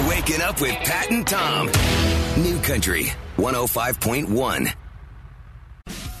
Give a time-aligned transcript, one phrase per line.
[0.00, 1.66] You're waking up with Pat and Tom.
[2.42, 4.72] New Country 105.1.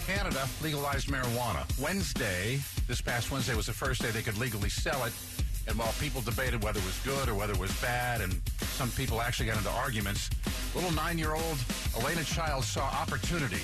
[0.06, 1.80] Canada legalized marijuana.
[1.80, 5.12] Wednesday, this past Wednesday, was the first day they could legally sell it.
[5.66, 8.90] And while people debated whether it was good or whether it was bad, and some
[8.90, 10.28] people actually got into arguments,
[10.74, 11.56] little nine year old
[11.98, 13.62] Elena Child saw opportunity.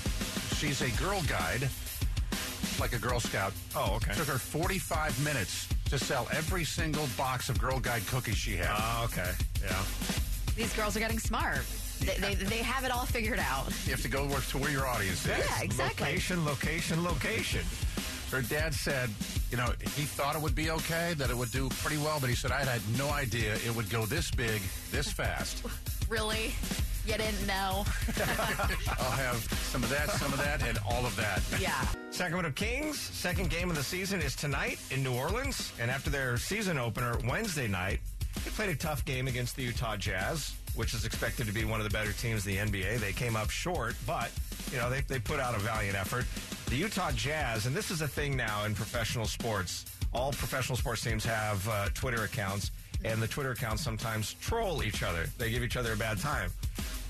[0.57, 1.69] She's a girl guide,
[2.81, 3.53] like a Girl Scout.
[3.75, 4.13] Oh, okay.
[4.15, 8.69] Took her 45 minutes to sell every single box of Girl Guide cookies she had.
[8.71, 9.31] Oh, okay.
[9.63, 9.83] Yeah.
[10.57, 11.61] These girls are getting smart.
[12.01, 13.67] They, they, they have it all figured out.
[13.85, 15.39] you have to go work to where your audience is.
[15.39, 16.07] Yeah, exactly.
[16.07, 17.63] Location, location, location.
[18.31, 19.09] Her dad said,
[19.51, 22.29] you know, he thought it would be okay, that it would do pretty well, but
[22.29, 25.65] he said, I had no idea it would go this big, this fast.
[26.09, 26.53] Really?
[27.07, 27.85] You didn't know?
[28.99, 29.37] I'll have
[29.71, 31.41] some of that, some of that, and all of that.
[31.61, 31.87] Yeah.
[32.11, 35.73] Sacramento Kings, second game of the season is tonight in New Orleans.
[35.81, 38.01] And after their season opener Wednesday night,
[38.45, 41.79] they played a tough game against the Utah Jazz, which is expected to be one
[41.79, 42.99] of the better teams in the NBA.
[42.99, 44.33] They came up short, but,
[44.73, 46.25] you know, they, they put out a valiant effort.
[46.71, 51.03] The Utah Jazz, and this is a thing now in professional sports, all professional sports
[51.03, 52.73] teams have uh, Twitter accounts,
[53.05, 55.27] and the Twitter accounts sometimes troll each other.
[55.39, 56.51] They give each other a bad time.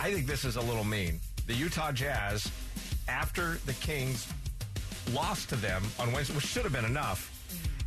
[0.01, 1.21] I think this is a little mean.
[1.47, 2.51] The Utah Jazz,
[3.09, 4.27] after the Kings
[5.13, 7.33] lost to them on Wednesday, which should have been enough,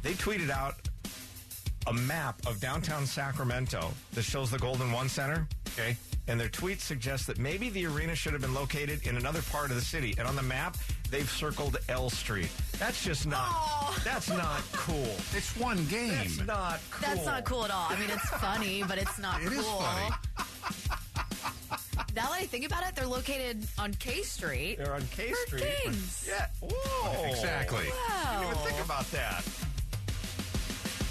[0.01, 0.75] they tweeted out
[1.87, 5.47] a map of downtown Sacramento that shows the Golden One Center.
[5.73, 5.95] Okay.
[6.27, 9.71] And their tweet suggests that maybe the arena should have been located in another part
[9.71, 10.13] of the city.
[10.19, 10.77] And on the map,
[11.09, 12.49] they've circled L Street.
[12.77, 13.47] That's just not.
[13.49, 14.01] Aw.
[14.03, 15.09] That's not cool.
[15.35, 16.09] It's one game.
[16.11, 17.01] That's not cool.
[17.09, 17.87] That's not cool at all.
[17.89, 19.59] I mean, it's funny, but it's not It cool.
[19.59, 20.15] is funny.
[22.19, 24.77] Now that I think about it, they're located on K Street.
[24.77, 25.63] They're on K For Street.
[25.85, 26.27] Kings.
[26.27, 26.47] Yeah.
[26.59, 27.29] Whoa.
[27.29, 27.85] Exactly.
[27.87, 29.45] I didn't even think about that.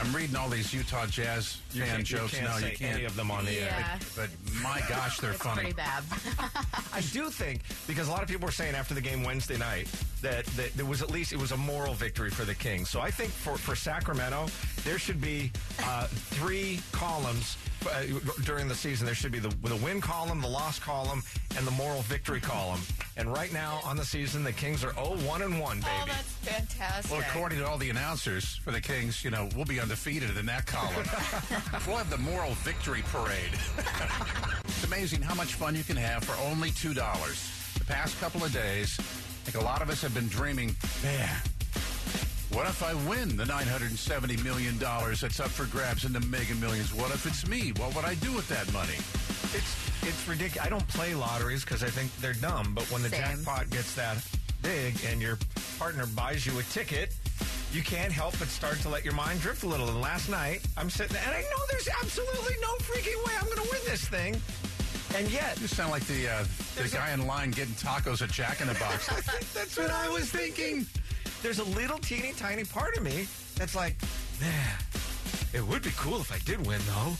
[0.00, 2.58] I'm reading all these Utah Jazz You fan can't- you jokes can't now.
[2.58, 2.94] say You can't.
[2.94, 3.74] any of them on the air.
[3.78, 3.98] Yeah.
[4.14, 4.30] But
[4.62, 5.72] my gosh, they're It's funny.
[5.72, 6.04] pretty bad.
[6.92, 9.88] I do think because a lot of people were saying after the game Wednesday night
[10.22, 12.88] that, that there was at least it was a moral victory for the Kings.
[12.90, 14.46] So I think for, for Sacramento
[14.84, 15.50] there should be
[15.82, 17.56] uh, three columns
[17.90, 18.02] uh,
[18.44, 19.04] during the season.
[19.06, 21.22] There should be the the win column, the loss column,
[21.56, 22.80] and the moral victory column.
[23.18, 26.02] And right now on the season, the Kings are 0-1 and one, oh, baby.
[26.02, 27.10] Oh, that's fantastic.
[27.10, 30.46] Well, according to all the announcers for the Kings, you know, we'll be undefeated in
[30.46, 30.94] that column.
[31.86, 33.58] we'll have the moral victory parade.
[34.64, 36.94] it's amazing how much fun you can have for only $2.
[37.74, 41.36] The past couple of days, I think a lot of us have been dreaming, man,
[42.50, 46.94] what if I win the $970 million that's up for grabs in the mega millions?
[46.94, 47.72] What if it's me?
[47.76, 48.96] What would I do with that money?
[49.54, 50.66] It's it's ridiculous.
[50.66, 52.72] I don't play lotteries because I think they're dumb.
[52.74, 53.20] But when the Same.
[53.20, 54.16] jackpot gets that
[54.62, 55.38] big and your
[55.78, 57.14] partner buys you a ticket,
[57.72, 59.88] you can't help but start to let your mind drift a little.
[59.88, 63.44] And last night, I'm sitting there, and I know there's absolutely no freaking way I'm
[63.46, 64.40] going to win this thing.
[65.16, 68.20] And yet, You sound like the uh, the There's a- guy in line getting tacos
[68.22, 69.08] at Jack in the Box.
[69.10, 70.86] I think that's what I was thinking.
[71.42, 73.26] There's a little teeny tiny part of me
[73.56, 73.96] that's like,
[74.40, 74.76] man,
[75.54, 77.12] it would be cool if I did win, though.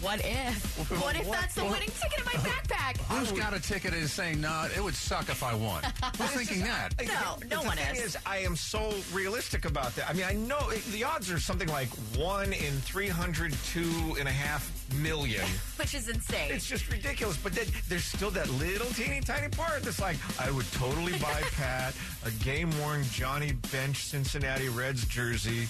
[0.00, 0.78] What if?
[1.02, 2.96] What if What- that's the what- winning ticket in my backpack?
[3.08, 5.82] Who's got a ticket and is saying, no, it would suck if I won?
[6.18, 6.94] Who's thinking that?
[7.06, 8.14] No, no the one thing is.
[8.14, 8.16] is.
[8.26, 10.08] I am so realistic about that.
[10.08, 14.32] I mean, I know it, the odds are something like one in 302 and a
[14.32, 15.44] half million.
[15.76, 16.50] Which is insane.
[16.52, 17.36] It's just ridiculous.
[17.36, 21.42] But then there's still that little teeny tiny part that's like, I would totally buy
[21.56, 25.68] Pat a game worn Johnny Bench Cincinnati Reds jersey,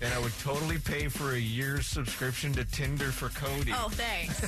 [0.00, 3.72] and I would totally pay for a year's subscription to Tinder for Cody.
[3.74, 4.40] Oh, thanks.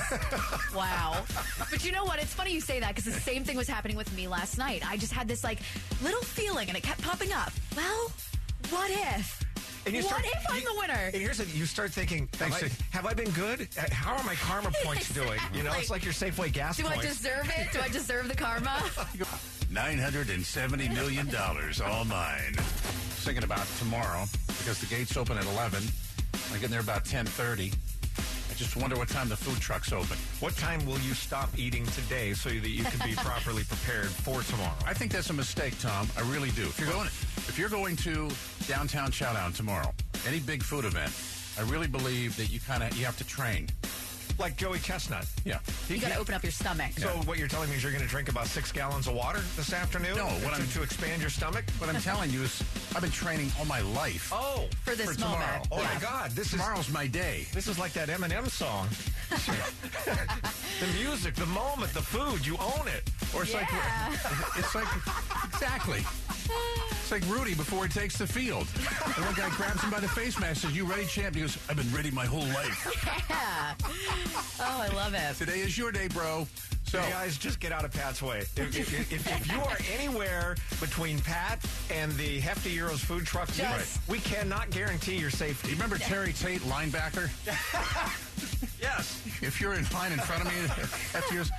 [0.75, 1.23] wow.
[1.69, 2.19] But you know what?
[2.19, 4.87] It's funny you say that because the same thing was happening with me last night.
[4.89, 5.59] I just had this like
[6.01, 7.51] little feeling and it kept popping up.
[7.75, 8.11] Well,
[8.69, 9.43] what if?
[9.85, 10.93] And you what if I'm you- the winner?
[10.93, 13.67] And here's the you start thinking, have Thanks I, have I been good?
[13.77, 15.39] Uh, How are my karma points doing?
[15.53, 17.71] You know, it's like Like, your Safeway gas Do I deserve it?
[17.73, 18.69] Do I deserve the karma?
[19.73, 21.29] $970 million,
[21.85, 22.53] all mine.
[23.25, 25.83] Thinking about tomorrow, because the gates open at 11.
[26.53, 27.73] I get there about 10.30.
[28.53, 30.15] I just wonder what time the food truck's open.
[30.39, 34.43] What time will you stop eating today so that you can be properly prepared for
[34.43, 34.77] tomorrow?
[34.85, 36.07] I think that's a mistake, Tom.
[36.15, 36.61] I really do.
[36.61, 38.29] If you're going, if you're going to
[38.67, 39.91] downtown Chowdown tomorrow,
[40.27, 41.11] any big food event,
[41.57, 43.69] I really believe that you kind of you have to train.
[44.43, 45.25] Like Joey Chestnut.
[45.45, 45.59] Yeah.
[45.87, 46.91] You got to open up your stomach.
[46.97, 49.39] So what you're telling me is you're going to drink about six gallons of water
[49.55, 50.17] this afternoon?
[50.17, 51.63] No, what to, I'm- to expand your stomach.
[51.77, 52.61] What I'm telling you is,
[52.93, 54.31] I've been training all my life.
[54.33, 55.45] Oh, For this for tomorrow.
[55.47, 55.67] moment.
[55.71, 56.31] oh my God!
[56.31, 57.47] This is Tomorrow's my day.
[57.53, 58.89] this is like that Eminem song.
[60.81, 63.09] the music, the moment, the food, you own it.
[63.33, 63.59] Or it's Yeah.
[63.61, 64.87] like it's like
[65.47, 66.01] exactly.
[67.03, 68.65] It's like Rudy before he takes the field.
[69.17, 71.57] And one guy grabs him by the face mask, says, "You ready, champ?" He goes,
[71.69, 72.87] "I've been ready my whole life."
[73.29, 73.73] Yeah.
[74.59, 75.35] Oh, I love it.
[75.37, 76.47] Today is your day, bro.
[76.85, 78.39] So, You guys, just get out of Pat's way.
[78.39, 81.59] If, if, if, if you are anywhere between Pat
[81.91, 85.69] and the Hefty Gyros food truck, we- Just- we cannot guarantee your safety.
[85.69, 87.29] you remember Terry Tate, linebacker?
[88.81, 89.21] Yes.
[89.41, 90.53] If you're in line in front of me,
[91.17, 91.49] after yours,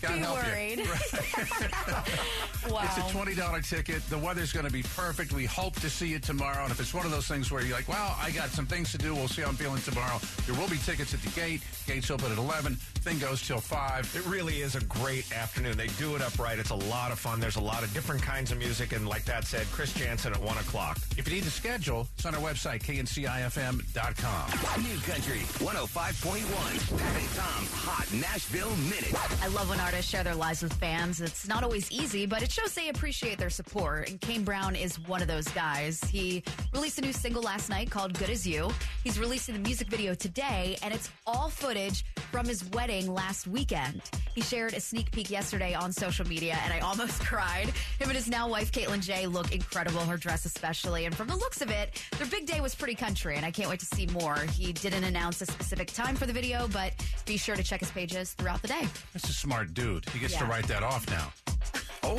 [0.00, 0.78] God Be help worried.
[0.78, 0.84] you.
[2.70, 2.82] wow.
[2.84, 4.02] It's a twenty dollar ticket.
[4.08, 5.32] The weather's going to be perfect.
[5.32, 6.62] We hope to see you tomorrow.
[6.62, 8.92] And if it's one of those things where you're like, "Well, I got some things
[8.92, 9.14] to do.
[9.14, 11.62] We'll see how I'm feeling tomorrow." There will be tickets at the gate.
[11.86, 12.76] Gates open at eleven.
[12.76, 14.10] Thing goes till five.
[14.14, 15.76] It really is a great afternoon.
[15.76, 16.58] They do it up right.
[16.58, 17.40] It's a lot of fun.
[17.40, 18.92] There's a lot of different kinds of music.
[18.92, 20.98] And like that said, Chris Janson at 1 o'clock.
[21.16, 24.82] If you need to schedule, it's on our website, kncifm.com.
[24.82, 26.98] New Country 105.1.
[26.98, 29.14] Pat and Tom's Hot Nashville Minute.
[29.42, 31.18] I love when artists share their lives with fans.
[31.22, 34.10] It's not always easy, but it shows they appreciate their support.
[34.10, 35.98] And Kane Brown is one of those guys.
[36.04, 36.44] He
[36.74, 38.70] released a new single last night called Good As You.
[39.02, 44.02] He's releasing the music video today, and it's all footage from his wedding last weekend.
[44.38, 47.66] He shared a sneak peek yesterday on social media, and I almost cried.
[47.98, 51.06] Him and his now wife, Katelyn Jae, look incredible, her dress especially.
[51.06, 53.68] And from the looks of it, their big day was pretty country, and I can't
[53.68, 54.36] wait to see more.
[54.52, 56.92] He didn't announce a specific time for the video, but
[57.26, 58.86] be sure to check his pages throughout the day.
[59.12, 60.08] That's a smart dude.
[60.10, 61.32] He gets to write that off now.
[62.04, 62.16] Oh,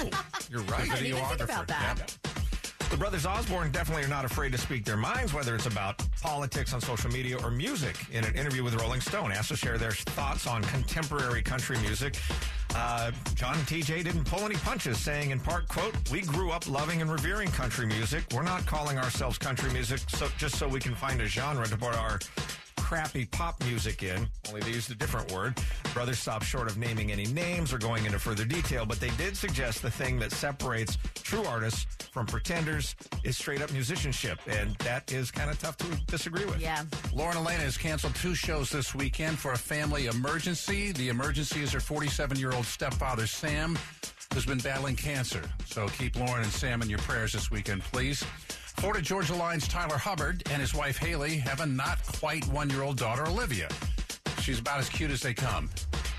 [0.51, 0.91] you're right.
[0.91, 1.95] I didn't even think about that.
[1.97, 2.28] Yep.
[2.89, 6.73] The brothers Osborne definitely are not afraid to speak their minds, whether it's about politics
[6.73, 7.95] on social media or music.
[8.11, 12.17] In an interview with Rolling Stone, asked to share their thoughts on contemporary country music.
[12.73, 16.67] Uh, John and TJ didn't pull any punches, saying in part, "quote We grew up
[16.67, 18.23] loving and revering country music.
[18.33, 21.77] We're not calling ourselves country music so, just so we can find a genre to
[21.77, 22.19] put our."
[22.89, 25.55] Crappy pop music in, only they used a different word.
[25.93, 29.37] Brothers stopped short of naming any names or going into further detail, but they did
[29.37, 35.11] suggest the thing that separates true artists from pretenders is straight up musicianship, and that
[35.11, 36.59] is kind of tough to disagree with.
[36.59, 36.83] Yeah.
[37.13, 40.91] Lauren Alaina has canceled two shows this weekend for a family emergency.
[40.91, 43.77] The emergency is her 47 year old stepfather, Sam,
[44.33, 45.43] who's been battling cancer.
[45.67, 48.25] So keep Lauren and Sam in your prayers this weekend, please.
[48.79, 52.81] Florida Georgia Line's Tyler Hubbard and his wife Hayley have a not quite one year
[52.83, 53.67] old daughter, Olivia.
[54.41, 55.69] She's about as cute as they come.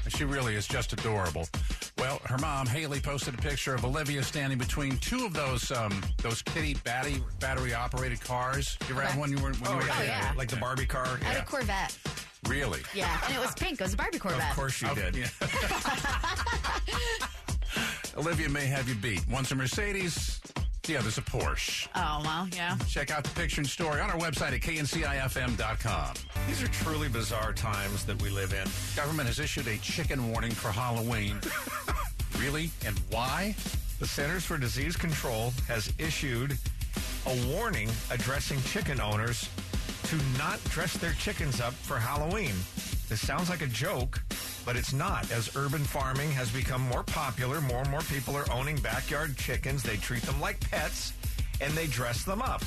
[0.05, 1.49] And she really is just adorable.
[1.97, 6.03] Well, her mom, Hayley, posted a picture of Olivia standing between two of those um,
[6.19, 8.77] those kitty battery battery operated cars.
[8.89, 9.97] You ever have one you were when you were a yeah.
[9.99, 10.07] kid?
[10.07, 10.33] yeah.
[10.37, 11.07] Like the Barbie car?
[11.23, 11.97] I had a Corvette.
[12.47, 12.81] Really?
[12.95, 13.81] Yeah, and it was pink.
[13.81, 14.51] It was a Barbie Corvette.
[14.51, 15.17] Of course you Oh, did.
[15.17, 15.29] yeah.
[18.17, 19.27] Olivia may have you beat.
[19.29, 20.41] One's a Mercedes,
[20.82, 21.88] the there's a Porsche.
[21.94, 22.77] Oh, well, yeah.
[22.88, 26.15] Check out the picture and story on our website at kncifm.com.
[26.47, 28.67] These are truly bizarre times that we live in.
[28.97, 31.38] Government has issued a chicken warning for Halloween.
[32.38, 32.71] really?
[32.85, 33.55] And why?
[33.99, 36.56] The Centers for Disease Control has issued
[37.26, 39.49] a warning addressing chicken owners
[40.05, 42.55] to not dress their chickens up for Halloween.
[43.09, 44.23] This sounds like a joke,
[44.70, 45.28] but it's not.
[45.32, 49.82] As urban farming has become more popular, more and more people are owning backyard chickens.
[49.82, 51.12] They treat them like pets
[51.61, 52.62] and they dress them up.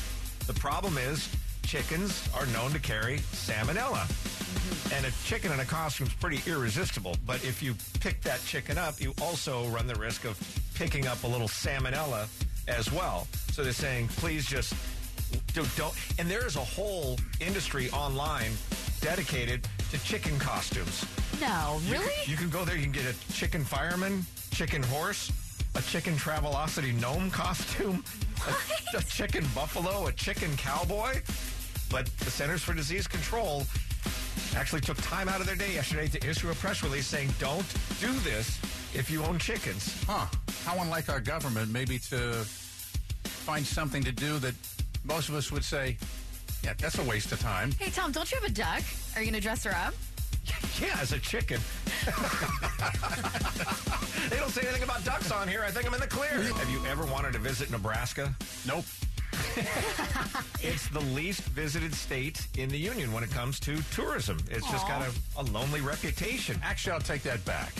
[0.45, 1.33] The problem is
[1.65, 4.03] chickens are known to carry salmonella.
[4.03, 4.95] Mm-hmm.
[4.95, 7.15] And a chicken in a costume is pretty irresistible.
[7.25, 10.37] But if you pick that chicken up, you also run the risk of
[10.75, 12.27] picking up a little salmonella
[12.67, 13.27] as well.
[13.53, 14.75] So they're saying, please just
[15.53, 15.93] do, don't.
[16.19, 18.51] And there is a whole industry online
[18.99, 21.05] dedicated to chicken costumes.
[21.47, 22.05] No, You really?
[22.23, 25.31] can- You can go there, you can get a chicken fireman, chicken horse,
[25.75, 28.03] a chicken Travelocity gnome costume,
[28.93, 31.21] a, a chicken buffalo, a chicken cowboy.
[31.89, 33.63] But the Centers for Disease Control
[34.55, 37.65] actually took time out of their day yesterday to issue a press release saying, don't
[37.99, 38.59] do this
[38.93, 40.01] if you own chickens.
[40.05, 40.25] Huh.
[40.65, 42.45] How unlike our government, maybe to
[43.23, 44.53] find something to do that
[45.03, 45.97] most of us would say,
[46.63, 47.71] yeah, that's a waste of time.
[47.73, 48.81] Hey, Tom, don't you have a duck?
[49.15, 49.93] Are you going to dress her up?
[50.81, 51.59] Yeah, as a chicken.
[54.29, 55.63] they don't say anything about ducks on here.
[55.65, 56.41] I think I'm in the clear.
[56.41, 58.33] Have you ever wanted to visit Nebraska?
[58.67, 58.85] Nope.
[60.65, 64.37] It's the least visited state in the union when it comes to tourism.
[64.49, 65.11] It's just got a,
[65.41, 66.57] a lonely reputation.
[66.63, 67.73] Actually, I'll take that back.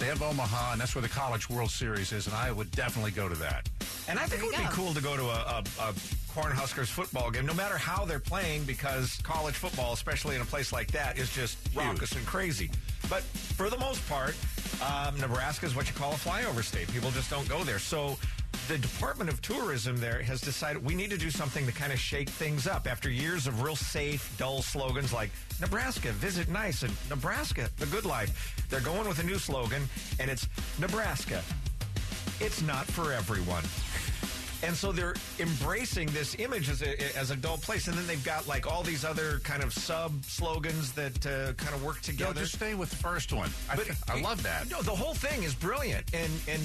[0.00, 3.10] They have Omaha, and that's where the College World Series is, and I would definitely
[3.10, 3.68] go to that.
[4.08, 5.92] And I think it would you be cool to go to a, a, a
[6.34, 10.72] Cornhuskers football game, no matter how they're playing, because college football, especially in a place
[10.72, 12.70] like that, is just raucous and crazy.
[13.10, 14.34] But for the most part,
[14.82, 16.90] um, Nebraska is what you call a flyover state.
[16.92, 17.78] People just don't go there.
[17.78, 18.16] So
[18.70, 21.98] the Department of Tourism there has decided we need to do something to kind of
[21.98, 26.92] shake things up after years of real safe, dull slogans like Nebraska, visit nice, and
[27.08, 28.54] Nebraska, the good life.
[28.70, 29.82] They're going with a new slogan,
[30.20, 30.46] and it's
[30.78, 31.42] Nebraska.
[32.38, 33.64] It's not for everyone.
[34.62, 37.88] And so they're embracing this image as a, as a dull place.
[37.88, 41.74] And then they've got like all these other kind of sub slogans that uh, kind
[41.74, 42.40] of work No, together.
[42.42, 43.48] just stay with the first one.
[43.70, 44.70] I, But I love that.
[44.70, 46.60] No, the whole thing is brilliant, and and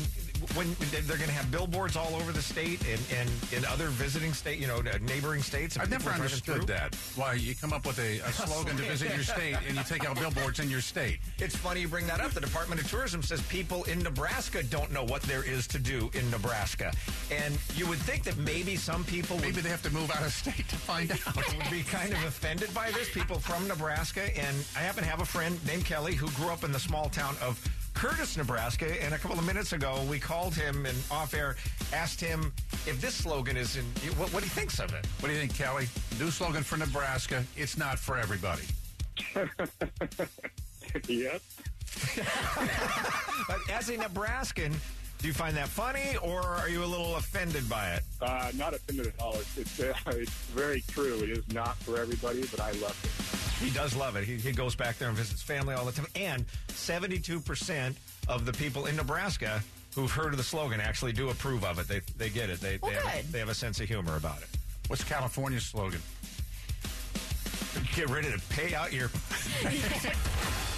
[0.53, 4.33] when they're going to have billboards all over the state and and in other visiting
[4.33, 5.77] state, you know, uh, neighboring states.
[5.77, 6.95] I've never understood that.
[7.15, 10.07] Why you come up with a, a slogan to visit your state and you take
[10.07, 11.19] out billboards in your state.
[11.39, 12.31] It's funny you bring that up.
[12.31, 16.11] The Department of Tourism says people in Nebraska don't know what there is to do
[16.13, 16.93] in Nebraska,
[17.31, 20.21] and you would think that maybe some people would Maybe they have to move out
[20.21, 21.35] of state to find out.
[21.55, 23.09] would be kind of offended by this.
[23.09, 26.65] People from Nebraska, and I happen to have a friend named Kelly who grew up
[26.65, 27.57] in the small town of
[27.95, 29.03] Curtis, Nebraska.
[29.03, 31.55] And a couple of minutes ago, we called him and off air
[31.93, 32.53] asked him
[32.85, 33.85] if this slogan is in
[34.17, 35.07] what, what he thinks of it.
[35.19, 35.87] What do you think, Kelly?
[36.19, 37.43] New slogan for Nebraska.
[37.55, 38.63] It's not for everybody.
[41.07, 41.41] Yep.
[43.47, 44.73] But as a Nebraskan,
[45.19, 48.03] do you find that funny, or are you a little offended by it?
[48.21, 49.35] Uh, not offended at all.
[49.35, 51.19] It's, it's, uh, it's very true.
[51.21, 53.14] It is not for everybody, but I love it.
[53.59, 54.25] He does love it.
[54.25, 56.07] He, he goes back there and visits family all the time.
[56.15, 57.95] And 72%
[58.27, 59.61] of the people in Nebraska
[59.95, 61.87] who've heard of the slogan actually do approve of it.
[61.87, 62.59] They, they get it.
[62.59, 64.49] They, Well, they, have, they have a sense of humor about it.
[64.87, 66.01] What's California's slogan?
[67.95, 69.09] Get ready to pay out your.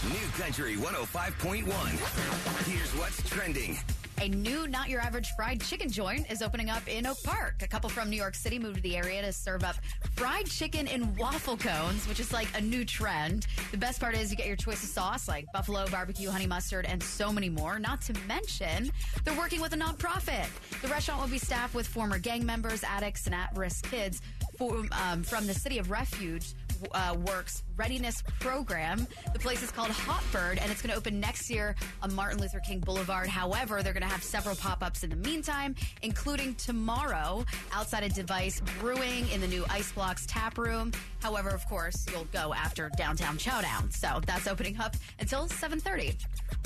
[0.08, 2.68] New Country 105.1.
[2.68, 3.78] Here's what's trending.
[4.20, 7.62] A new Not Your Average Fried Chicken joint is opening up in Oak Park.
[7.62, 9.76] A couple from New York City moved to the area to serve up
[10.16, 13.46] fried chicken in waffle cones, which is like a new trend.
[13.70, 16.86] The best part is you get your choice of sauce like buffalo, barbecue, honey mustard,
[16.86, 17.78] and so many more.
[17.78, 18.92] Not to mention,
[19.24, 20.48] they're working with a nonprofit.
[20.82, 24.22] The restaurant will be staffed with former gang members, addicts, and at risk kids
[24.60, 26.54] um, from the City of Refuge
[26.92, 29.08] uh, Works Readiness Program.
[29.34, 32.40] The place is called Hot Bird, and it's going to open next year on Martin
[32.40, 33.28] Luther King Boulevard.
[33.28, 38.14] However, they're going to have several pop ups in the meantime, including tomorrow outside of
[38.14, 40.92] Device Brewing in the new Ice Blocks Tap Room.
[41.22, 46.16] However, of course, you'll go after Downtown Chowdown, so that's opening up until 7:30.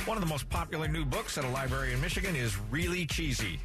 [0.06, 3.60] One of the most popular new books at a library in Michigan is Really Cheesy.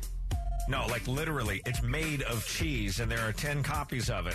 [0.69, 4.35] No, like literally, it's made of cheese, and there are 10 copies of it.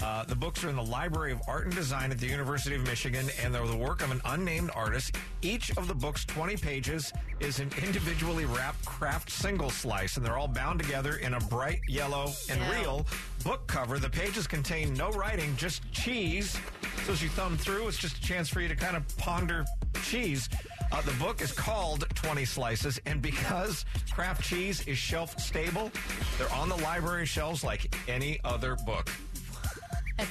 [0.00, 2.82] Uh, the books are in the Library of Art and Design at the University of
[2.82, 5.16] Michigan, and they're the work of an unnamed artist.
[5.42, 10.38] Each of the book's 20 pages is an individually wrapped Kraft single slice, and they're
[10.38, 12.80] all bound together in a bright yellow and Yeah.
[12.80, 13.06] real
[13.42, 13.98] book cover.
[13.98, 16.56] The pages contain no writing, just cheese.
[17.06, 19.64] So as you thumb through, it's just a chance for you to kind of ponder
[20.04, 20.48] cheese.
[20.92, 25.90] Uh, the book is called 20 Slices, and because Kraft cheese is shelf stable,
[26.38, 29.10] they're on the library shelves like any other book.
[30.18, 30.24] I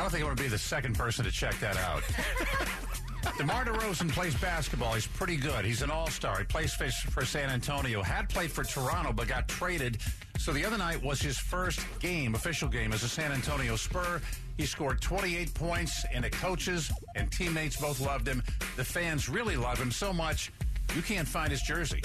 [0.00, 2.02] don't think I want to be the second person to check that out.
[3.36, 4.94] DeMar DeRozan plays basketball.
[4.94, 5.64] He's pretty good.
[5.64, 6.38] He's an all-star.
[6.38, 8.02] He plays for, for San Antonio.
[8.02, 9.98] Had played for Toronto, but got traded.
[10.38, 14.22] So the other night was his first game, official game, as a San Antonio Spur.
[14.56, 18.42] He scored 28 points, and the coaches and teammates both loved him.
[18.76, 20.50] The fans really love him so much,
[20.96, 22.02] you can't find his jersey.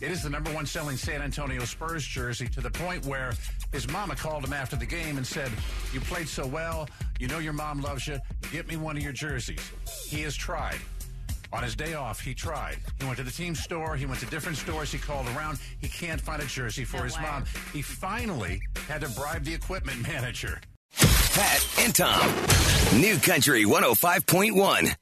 [0.00, 3.32] It is the number one selling San Antonio Spurs jersey to the point where
[3.72, 5.50] his mama called him after the game and said,
[5.92, 6.88] You played so well.
[7.18, 8.18] You know your mom loves you.
[8.52, 9.60] Get me one of your jerseys.
[10.06, 10.78] He has tried.
[11.52, 12.76] On his day off, he tried.
[13.00, 13.96] He went to the team store.
[13.96, 14.92] He went to different stores.
[14.92, 15.58] He called around.
[15.80, 17.22] He can't find a jersey for No his way.
[17.22, 17.44] mom.
[17.72, 20.60] He finally had to bribe the equipment manager.
[20.94, 22.30] Pat and Tom.
[23.00, 24.92] New Country 105.1.